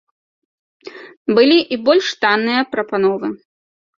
[1.39, 3.27] Былі і больш танныя прапановы.